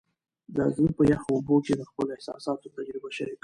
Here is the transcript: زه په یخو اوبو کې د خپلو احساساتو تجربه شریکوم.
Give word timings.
زه 0.75 0.83
په 0.97 1.03
یخو 1.11 1.29
اوبو 1.35 1.55
کې 1.65 1.73
د 1.75 1.81
خپلو 1.89 2.09
احساساتو 2.17 2.71
تجربه 2.75 3.09
شریکوم. 3.17 3.39